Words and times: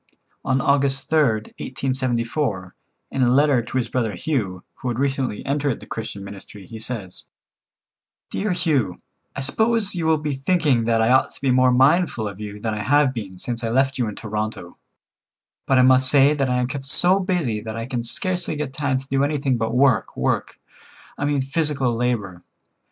On 0.43 0.59
August 0.61 1.11
3rd, 1.11 1.49
1874, 1.59 2.73
in 3.11 3.21
a 3.21 3.29
letter 3.29 3.61
to 3.61 3.77
his 3.77 3.87
brother 3.87 4.15
Hugh, 4.15 4.63
who 4.77 4.87
had 4.87 4.97
recently 4.97 5.45
entered 5.45 5.79
the 5.79 5.85
Christian 5.85 6.23
ministry, 6.23 6.65
he 6.65 6.79
says: 6.79 7.25
"Dear 8.31 8.51
Hugh,—I 8.51 9.41
suppose 9.41 9.93
you 9.93 10.07
will 10.07 10.17
be 10.17 10.33
thinking 10.33 10.85
that 10.85 11.03
I 11.03 11.11
ought 11.11 11.35
to 11.35 11.41
be 11.41 11.51
more 11.51 11.69
mindful 11.71 12.27
of 12.27 12.39
you 12.41 12.59
than 12.59 12.73
I 12.73 12.81
have 12.81 13.13
been 13.13 13.37
since 13.37 13.63
I 13.63 13.69
left 13.69 13.99
you 13.99 14.07
in 14.07 14.15
Toronto, 14.15 14.79
but 15.67 15.77
I 15.77 15.83
must 15.83 16.09
say 16.09 16.33
that 16.33 16.49
I 16.49 16.57
am 16.57 16.65
kept 16.65 16.87
so 16.87 17.19
busy 17.19 17.61
that 17.61 17.77
I 17.77 17.85
can 17.85 18.01
scarcely 18.01 18.55
get 18.55 18.73
time 18.73 18.97
to 18.97 19.07
do 19.07 19.23
anything 19.23 19.55
but 19.57 19.71
work, 19.75 20.17
work. 20.17 20.59
I 21.15 21.25
mean 21.25 21.43
physical 21.43 21.93
labor. 21.93 22.41